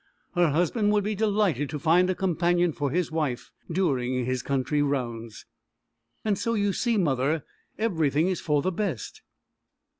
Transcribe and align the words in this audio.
Her 0.33 0.47
husband 0.49 0.91
would 0.93 1.03
be 1.03 1.13
delighted 1.13 1.69
to 1.69 1.77
find 1.77 2.09
a 2.09 2.15
companion 2.15 2.71
for 2.73 2.89
his 2.89 3.11
wife 3.11 3.51
during 3.71 4.25
his 4.25 4.41
country 4.41 4.81
rounds. 4.81 5.45
"So 6.33 6.55
you 6.55 6.73
see, 6.73 6.97
mother, 6.97 7.45
everything 7.77 8.27
is 8.27 8.41
for 8.41 8.63
the 8.63 8.71
best." 8.71 9.21